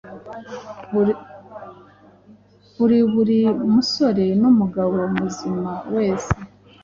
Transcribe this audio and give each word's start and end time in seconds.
kuri 2.75 2.97
buri 3.13 3.39
musore 3.73 4.25
n'umugabo 4.41 4.95
muzima 5.17 5.71
wese 5.95 6.33